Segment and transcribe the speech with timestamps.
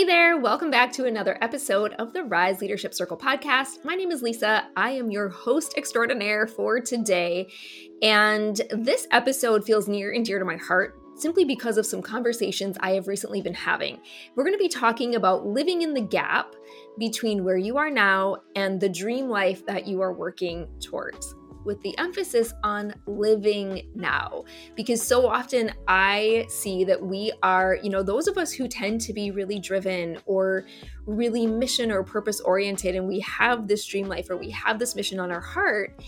[0.00, 3.84] Hey there, welcome back to another episode of the Rise Leadership Circle podcast.
[3.84, 4.66] My name is Lisa.
[4.74, 7.52] I am your host extraordinaire for today.
[8.00, 12.78] And this episode feels near and dear to my heart simply because of some conversations
[12.80, 14.00] I have recently been having.
[14.34, 16.54] We're going to be talking about living in the gap
[16.98, 21.34] between where you are now and the dream life that you are working towards
[21.64, 24.44] with the emphasis on living now.
[24.76, 29.00] Because so often I see that we are, you know, those of us who tend
[29.02, 30.66] to be really driven or
[31.06, 34.94] really mission or purpose oriented, and we have this dream life or we have this
[34.94, 36.00] mission on our heart,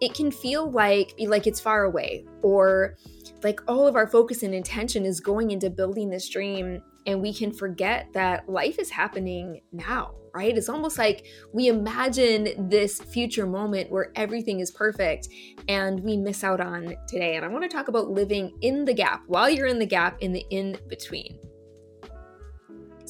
[0.00, 2.96] it can feel like like it's far away or
[3.42, 7.32] like all of our focus and intention is going into building this dream and we
[7.32, 10.56] can forget that life is happening now right?
[10.56, 15.28] It's almost like we imagine this future moment where everything is perfect
[15.68, 17.36] and we miss out on today.
[17.36, 20.18] And I want to talk about living in the gap while you're in the gap
[20.20, 21.38] in the in between.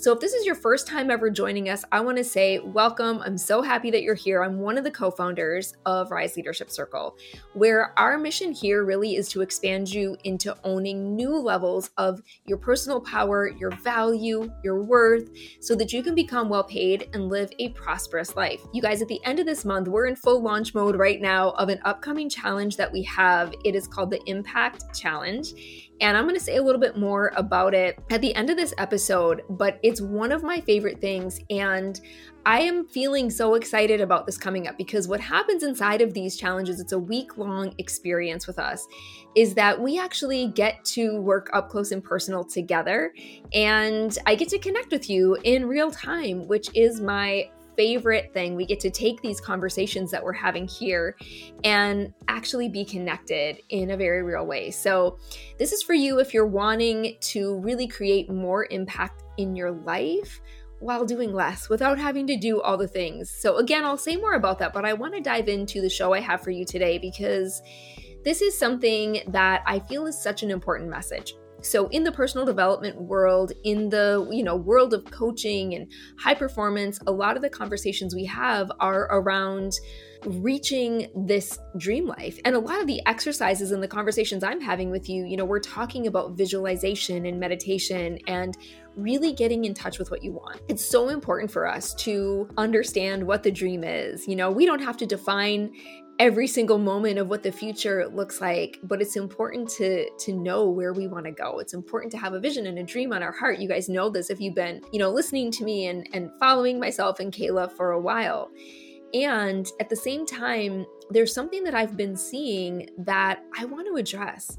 [0.00, 3.20] So, if this is your first time ever joining us, I want to say welcome.
[3.20, 4.44] I'm so happy that you're here.
[4.44, 7.16] I'm one of the co founders of Rise Leadership Circle,
[7.54, 12.58] where our mission here really is to expand you into owning new levels of your
[12.58, 17.50] personal power, your value, your worth, so that you can become well paid and live
[17.58, 18.60] a prosperous life.
[18.72, 21.50] You guys, at the end of this month, we're in full launch mode right now
[21.50, 23.52] of an upcoming challenge that we have.
[23.64, 25.88] It is called the Impact Challenge.
[26.00, 28.56] And I'm going to say a little bit more about it at the end of
[28.56, 31.40] this episode, but it's one of my favorite things.
[31.48, 31.98] And
[32.44, 36.36] I am feeling so excited about this coming up because what happens inside of these
[36.36, 38.86] challenges, it's a week long experience with us,
[39.34, 43.14] is that we actually get to work up close and personal together.
[43.54, 48.56] And I get to connect with you in real time, which is my favorite thing.
[48.56, 51.16] We get to take these conversations that we're having here
[51.62, 54.72] and actually be connected in a very real way.
[54.72, 55.18] So,
[55.58, 60.40] this is for you if you're wanting to really create more impact in your life
[60.80, 63.30] while doing less without having to do all the things.
[63.30, 66.12] So, again, I'll say more about that, but I want to dive into the show
[66.12, 67.62] I have for you today because
[68.24, 71.34] this is something that I feel is such an important message.
[71.60, 76.34] So in the personal development world, in the, you know, world of coaching and high
[76.34, 79.74] performance, a lot of the conversations we have are around
[80.24, 82.38] reaching this dream life.
[82.44, 85.44] And a lot of the exercises and the conversations I'm having with you, you know,
[85.44, 88.56] we're talking about visualization and meditation and
[88.96, 90.60] really getting in touch with what you want.
[90.68, 94.26] It's so important for us to understand what the dream is.
[94.26, 95.72] You know, we don't have to define
[96.18, 100.68] every single moment of what the future looks like but it's important to to know
[100.68, 101.60] where we want to go.
[101.60, 103.58] It's important to have a vision and a dream on our heart.
[103.58, 106.80] You guys know this if you've been you know listening to me and and following
[106.80, 108.50] myself and kayla for a while.
[109.14, 113.96] And at the same time there's something that i've been seeing that i want to
[113.96, 114.56] address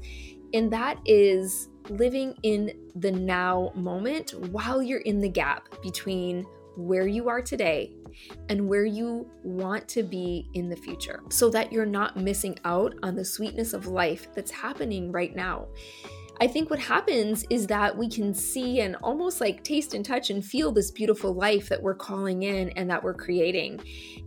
[0.52, 6.44] and that is living in the now moment while you're in the gap between
[6.76, 7.92] where you are today
[8.48, 12.94] and where you want to be in the future so that you're not missing out
[13.02, 15.66] on the sweetness of life that's happening right now.
[16.42, 20.30] I think what happens is that we can see and almost like taste and touch
[20.30, 23.80] and feel this beautiful life that we're calling in and that we're creating.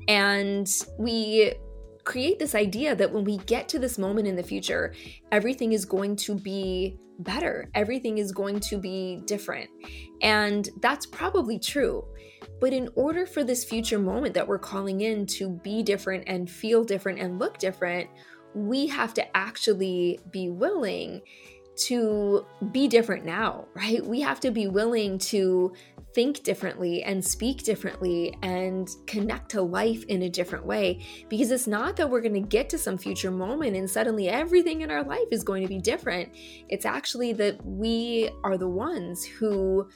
[0.07, 0.69] And
[1.00, 1.53] we
[2.03, 4.93] create this idea that when we get to this moment in the future,
[5.31, 9.69] everything is going to be better, everything is going to be different.
[10.21, 12.05] And that's probably true.
[12.59, 16.49] But in order for this future moment that we're calling in to be different and
[16.49, 18.09] feel different and look different,
[18.53, 21.21] we have to actually be willing
[21.75, 24.05] to be different now, right?
[24.05, 25.73] We have to be willing to
[26.13, 31.68] think differently and speak differently and connect to life in a different way because it's
[31.68, 35.03] not that we're going to get to some future moment and suddenly everything in our
[35.03, 36.29] life is going to be different.
[36.69, 39.88] It's actually that we are the ones who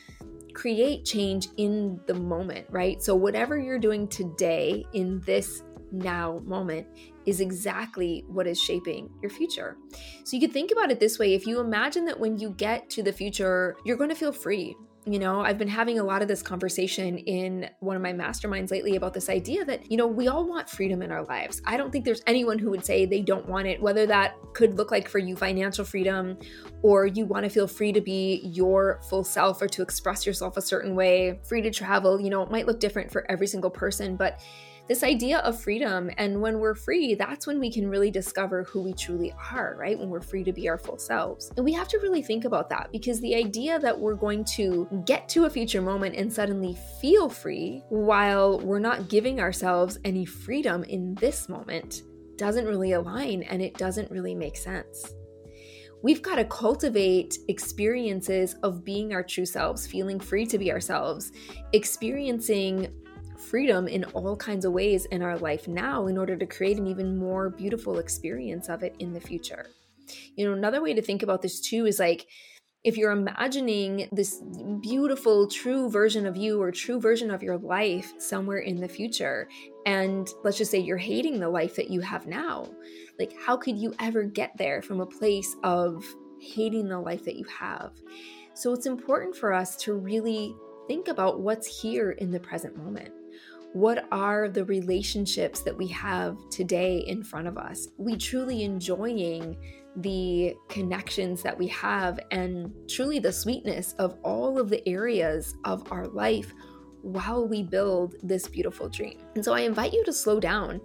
[0.57, 3.01] create change in the moment, right?
[3.01, 6.87] So, whatever you're doing today in this now moment
[7.25, 9.77] is exactly what is shaping your future.
[10.23, 12.89] So, you could think about it this way if you imagine that when you get
[12.91, 14.75] to the future, you're going to feel free,
[15.13, 18.71] you know, I've been having a lot of this conversation in one of my masterminds
[18.71, 21.61] lately about this idea that, you know, we all want freedom in our lives.
[21.65, 24.77] I don't think there's anyone who would say they don't want it, whether that could
[24.77, 26.37] look like for you financial freedom
[26.81, 30.57] or you want to feel free to be your full self or to express yourself
[30.57, 32.19] a certain way, free to travel.
[32.19, 34.41] You know, it might look different for every single person, but
[34.87, 36.09] this idea of freedom.
[36.17, 39.97] And when we're free, that's when we can really discover who we truly are, right?
[39.97, 41.51] When we're free to be our full selves.
[41.55, 44.87] And we have to really think about that because the idea that we're going to
[45.05, 50.25] get to a future moment and suddenly feel free while we're not giving ourselves any
[50.25, 52.03] freedom in this moment
[52.37, 55.13] doesn't really align and it doesn't really make sense
[56.03, 61.31] we've got to cultivate experiences of being our true selves, feeling free to be ourselves,
[61.73, 62.93] experiencing
[63.37, 66.87] freedom in all kinds of ways in our life now in order to create an
[66.87, 69.67] even more beautiful experience of it in the future.
[70.35, 72.27] You know, another way to think about this too is like
[72.83, 74.41] if you're imagining this
[74.81, 79.49] beautiful, true version of you or true version of your life somewhere in the future,
[79.85, 82.67] and let's just say you're hating the life that you have now,
[83.19, 86.05] like how could you ever get there from a place of
[86.39, 87.91] hating the life that you have?
[88.53, 90.55] So it's important for us to really
[90.87, 93.11] think about what's here in the present moment.
[93.77, 97.89] What are the relationships that we have today in front of us?
[97.99, 99.55] We truly enjoying
[99.97, 105.91] the connections that we have and truly the sweetness of all of the areas of
[105.91, 106.55] our life
[107.03, 109.19] while we build this beautiful dream.
[109.35, 110.81] And so I invite you to slow down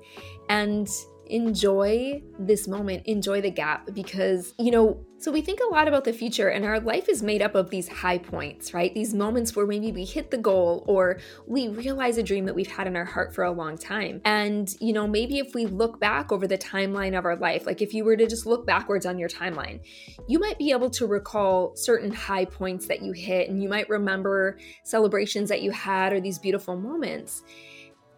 [0.50, 0.86] and
[1.32, 6.04] enjoy this moment, enjoy the gap because, you know, so we think a lot about
[6.04, 8.92] the future and our life is made up of these high points, right?
[8.92, 12.70] These moments where maybe we hit the goal or we realize a dream that we've
[12.70, 14.20] had in our heart for a long time.
[14.24, 17.80] And, you know, maybe if we look back over the timeline of our life, like
[17.80, 19.80] if you were to just look backwards on your timeline,
[20.28, 23.88] you might be able to recall certain high points that you hit and you might
[23.88, 27.42] remember celebrations that you had or these beautiful moments.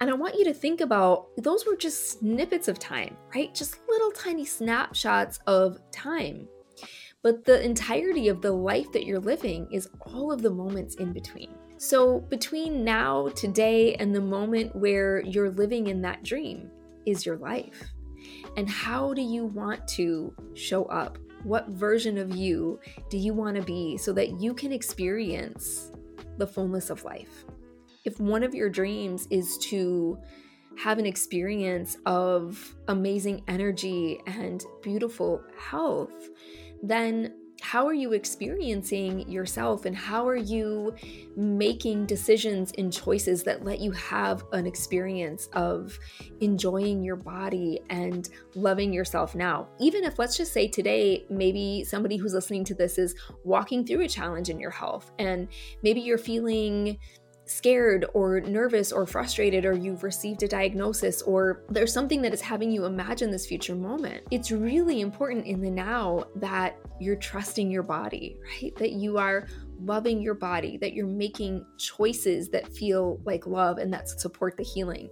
[0.04, 3.54] And I want you to think about those were just snippets of time, right?
[3.54, 6.46] Just little tiny snapshots of time.
[7.22, 11.14] But the entirety of the life that you're living is all of the moments in
[11.14, 11.54] between.
[11.78, 16.70] So, between now, today, and the moment where you're living in that dream
[17.06, 17.82] is your life.
[18.58, 21.16] And how do you want to show up?
[21.44, 22.78] What version of you
[23.08, 25.92] do you want to be so that you can experience
[26.36, 27.46] the fullness of life?
[28.04, 30.18] If one of your dreams is to
[30.78, 36.28] have an experience of amazing energy and beautiful health,
[36.82, 37.32] then
[37.64, 40.94] how are you experiencing yourself and how are you
[41.34, 45.98] making decisions and choices that let you have an experience of
[46.40, 49.66] enjoying your body and loving yourself now?
[49.80, 53.14] Even if, let's just say today, maybe somebody who's listening to this is
[53.44, 55.48] walking through a challenge in your health and
[55.82, 56.98] maybe you're feeling
[57.46, 62.40] scared or nervous or frustrated, or you've received a diagnosis, or there's something that is
[62.40, 67.70] having you imagine this future moment, it's really important in the now that you're trusting
[67.70, 68.74] your body, right?
[68.76, 69.46] That you are
[69.80, 74.62] loving your body, that you're making choices that feel like love and that support the
[74.62, 75.10] healing.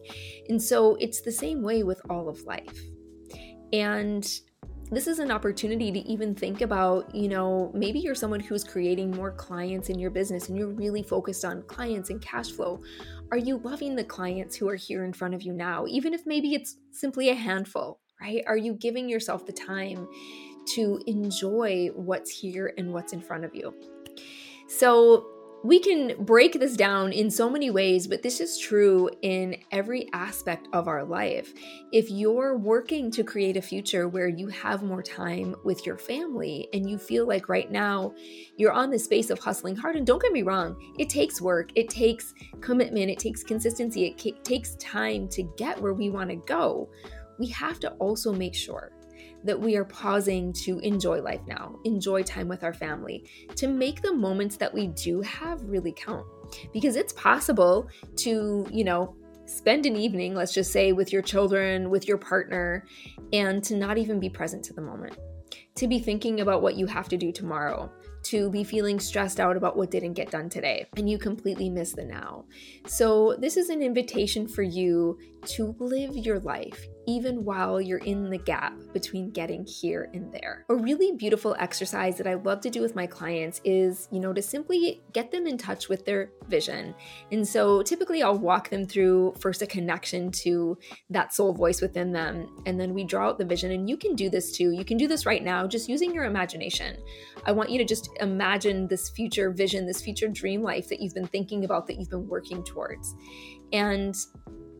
[0.48, 2.80] And so it's the same way with all of life.
[3.72, 4.26] And
[4.92, 9.10] this is an opportunity to even think about, you know, maybe you're someone who's creating
[9.10, 12.78] more clients in your business and you're really focused on clients and cash flow.
[13.30, 16.26] Are you loving the clients who are here in front of you now, even if
[16.26, 18.44] maybe it's simply a handful, right?
[18.46, 20.06] Are you giving yourself the time
[20.74, 23.74] to enjoy what's here and what's in front of you?
[24.68, 25.31] So,
[25.64, 30.08] we can break this down in so many ways, but this is true in every
[30.12, 31.52] aspect of our life.
[31.92, 36.68] If you're working to create a future where you have more time with your family
[36.72, 38.12] and you feel like right now
[38.56, 41.70] you're on the space of hustling hard, and don't get me wrong, it takes work,
[41.76, 46.36] it takes commitment, it takes consistency, it takes time to get where we want to
[46.36, 46.90] go.
[47.38, 48.90] We have to also make sure
[49.44, 54.02] that we are pausing to enjoy life now, enjoy time with our family, to make
[54.02, 56.26] the moments that we do have really count.
[56.72, 59.16] Because it's possible to, you know,
[59.46, 62.84] spend an evening, let's just say, with your children, with your partner,
[63.32, 65.16] and to not even be present to the moment.
[65.76, 67.90] To be thinking about what you have to do tomorrow,
[68.24, 71.92] to be feeling stressed out about what didn't get done today, and you completely miss
[71.92, 72.44] the now.
[72.86, 78.30] So, this is an invitation for you to live your life even while you're in
[78.30, 80.64] the gap between getting here and there.
[80.68, 84.32] A really beautiful exercise that I love to do with my clients is, you know,
[84.32, 86.94] to simply get them in touch with their vision.
[87.30, 90.78] And so typically I'll walk them through first a connection to
[91.10, 93.72] that soul voice within them, and then we draw out the vision.
[93.72, 94.70] And you can do this too.
[94.72, 96.96] You can do this right now just using your imagination.
[97.44, 101.14] I want you to just imagine this future vision, this future dream life that you've
[101.14, 103.14] been thinking about, that you've been working towards.
[103.72, 104.14] And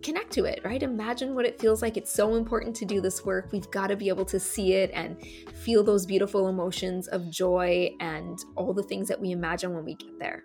[0.03, 0.83] connect to it, right?
[0.83, 1.97] Imagine what it feels like.
[1.97, 3.51] It's so important to do this work.
[3.53, 5.17] We've got to be able to see it and
[5.55, 9.95] feel those beautiful emotions of joy and all the things that we imagine when we
[9.95, 10.45] get there.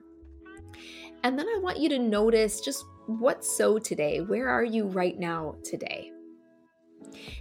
[1.24, 4.22] And then I want you to notice just what's so today.
[4.22, 6.12] Where are you right now today?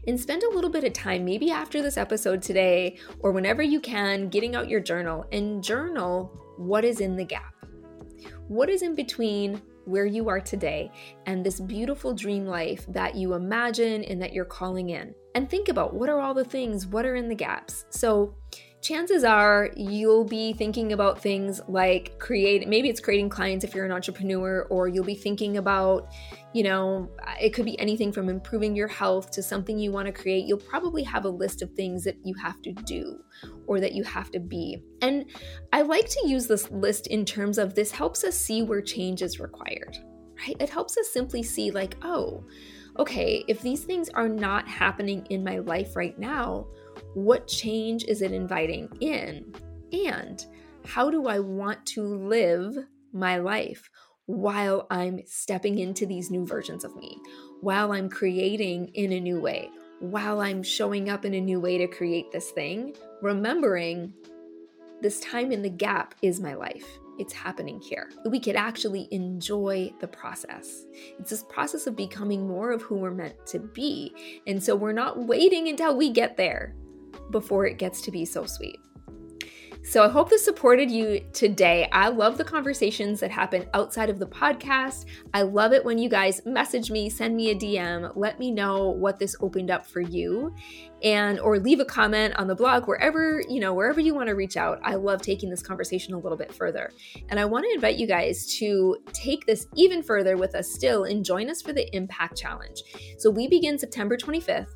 [0.06, 3.80] And spend a little bit of time, maybe after this episode today or whenever you
[3.80, 7.52] can, getting out your journal and journal what is in the gap.
[8.48, 10.90] What is in between where you are today
[11.26, 15.14] and this beautiful dream life that you imagine and that you're calling in.
[15.34, 17.84] And think about what are all the things, what are in the gaps.
[17.90, 18.34] So,
[18.82, 23.84] chances are you'll be thinking about things like create maybe it's creating clients if you're
[23.84, 26.08] an entrepreneur or you'll be thinking about
[26.52, 30.12] you know it could be anything from improving your health to something you want to
[30.12, 30.46] create.
[30.46, 33.22] You'll probably have a list of things that you have to do
[33.66, 34.82] or that you have to be.
[35.02, 35.26] And
[35.72, 39.22] i like to use this list in terms of this helps us see where change
[39.22, 39.98] is required
[40.38, 40.56] right?
[40.60, 42.44] It helps us simply see like oh
[42.98, 46.66] okay if these things are not happening in my life right now
[47.16, 49.42] what change is it inviting in?
[49.90, 50.44] And
[50.84, 52.76] how do I want to live
[53.10, 53.88] my life
[54.26, 57.18] while I'm stepping into these new versions of me,
[57.62, 59.70] while I'm creating in a new way,
[60.00, 64.12] while I'm showing up in a new way to create this thing, remembering
[65.00, 66.86] this time in the gap is my life.
[67.18, 68.10] It's happening here.
[68.28, 70.84] We could actually enjoy the process.
[71.18, 74.14] It's this process of becoming more of who we're meant to be.
[74.46, 76.74] And so we're not waiting until we get there
[77.30, 78.80] before it gets to be so sweet.
[79.88, 81.88] So I hope this supported you today.
[81.92, 85.04] I love the conversations that happen outside of the podcast.
[85.32, 88.90] I love it when you guys message me, send me a DM, let me know
[88.90, 90.52] what this opened up for you
[91.04, 94.34] and or leave a comment on the blog wherever, you know, wherever you want to
[94.34, 94.80] reach out.
[94.82, 96.90] I love taking this conversation a little bit further.
[97.28, 101.04] And I want to invite you guys to take this even further with us still
[101.04, 102.82] and join us for the Impact Challenge.
[103.18, 104.66] So we begin September 25th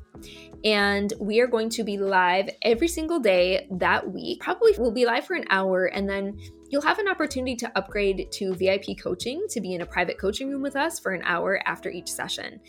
[0.63, 4.41] and we are going to be live every single day that week.
[4.41, 6.39] Probably we'll be live for an hour and then
[6.69, 10.47] you'll have an opportunity to upgrade to VIP coaching to be in a private coaching
[10.47, 12.59] room with us for an hour after each session.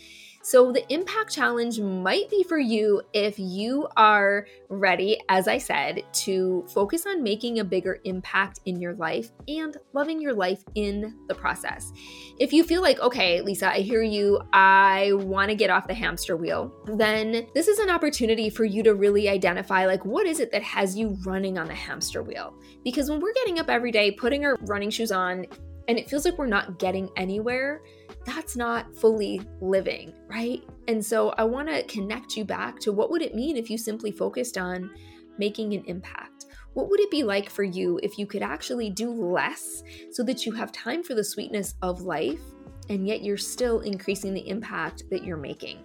[0.45, 6.03] So, the impact challenge might be for you if you are ready, as I said,
[6.11, 11.15] to focus on making a bigger impact in your life and loving your life in
[11.29, 11.93] the process.
[12.39, 15.93] If you feel like, okay, Lisa, I hear you, I want to get off the
[15.93, 20.41] hamster wheel, then this is an opportunity for you to really identify, like, what is
[20.41, 22.53] it that has you running on the hamster wheel?
[22.83, 25.45] Because when we're getting up every day, putting our running shoes on,
[25.87, 27.81] and it feels like we're not getting anywhere,
[28.25, 30.61] that's not fully living, right?
[30.87, 33.77] And so I want to connect you back to what would it mean if you
[33.77, 34.89] simply focused on
[35.37, 36.45] making an impact?
[36.73, 40.45] What would it be like for you if you could actually do less so that
[40.45, 42.41] you have time for the sweetness of life
[42.89, 45.83] and yet you're still increasing the impact that you're making?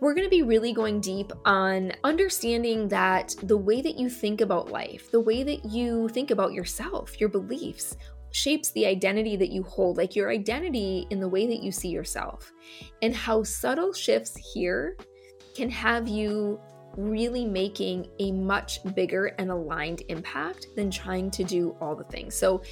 [0.00, 4.40] We're going to be really going deep on understanding that the way that you think
[4.40, 7.96] about life, the way that you think about yourself, your beliefs,
[8.30, 11.88] shapes the identity that you hold, like your identity in the way that you see
[11.88, 12.52] yourself,
[13.02, 14.96] and how subtle shifts here
[15.54, 16.60] can have you
[16.96, 22.34] really making a much bigger and aligned impact than trying to do all the things.
[22.34, 22.62] So,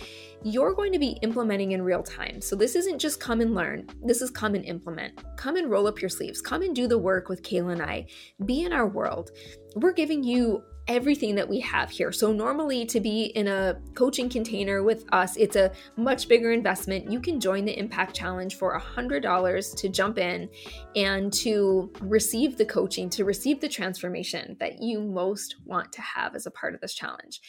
[0.46, 2.40] you're going to be implementing in real time.
[2.40, 5.20] So, this isn't just come and learn, this is come and implement.
[5.36, 8.06] Come and roll up your sleeves, come and do the work with Kayla and I.
[8.44, 9.32] Be in our world.
[9.74, 12.12] We're giving you everything that we have here.
[12.12, 17.10] So, normally to be in a coaching container with us, it's a much bigger investment.
[17.10, 20.48] You can join the Impact Challenge for $100 to jump in
[20.94, 26.36] and to receive the coaching, to receive the transformation that you most want to have
[26.36, 27.40] as a part of this challenge.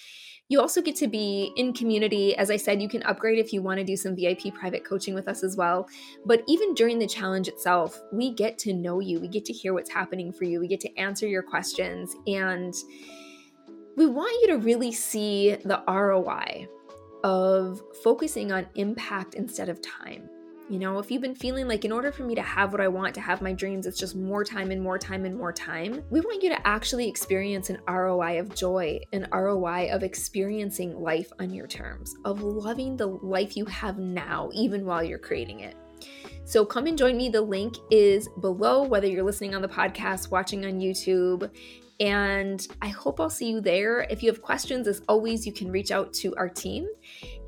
[0.50, 2.36] You also get to be in community.
[2.38, 5.14] As I said, you can upgrade if you want to do some VIP private coaching
[5.14, 5.90] with us as well.
[6.26, 9.20] But even during the challenge itself, we get to know you.
[9.20, 10.62] We get to hear what's happening for you.
[10.62, 12.16] We get to answer your questions.
[12.28, 12.74] And
[13.98, 16.68] we want you to really see the ROI
[17.26, 20.30] of focusing on impact instead of time.
[20.70, 22.90] You know, if you've been feeling like in order for me to have what I
[22.90, 26.04] want, to have my dreams, it's just more time and more time and more time,
[26.10, 31.32] we want you to actually experience an ROI of joy, an ROI of experiencing life
[31.40, 35.78] on your terms, of loving the life you have now, even while you're creating it.
[36.44, 37.30] So come and join me.
[37.30, 41.50] The link is below, whether you're listening on the podcast, watching on YouTube.
[42.00, 44.02] And I hope I'll see you there.
[44.02, 46.88] If you have questions, as always, you can reach out to our team.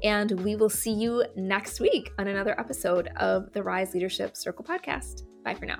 [0.03, 4.65] And we will see you next week on another episode of the Rise Leadership Circle
[4.65, 5.24] podcast.
[5.44, 5.79] Bye for now.